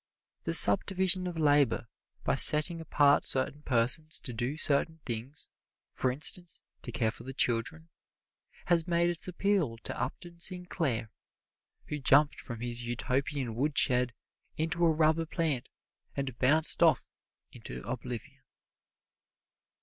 [0.45, 1.87] The sub division of labor,
[2.23, 5.51] by setting apart certain persons to do certain things
[5.93, 7.89] for instance, to care for the children
[8.65, 11.11] has made its appeal to Upton Sinclair,
[11.89, 14.15] who jumped from his Utopian woodshed
[14.57, 15.69] into a rubber plant
[16.17, 17.13] and bounced off
[17.51, 18.41] into oblivion.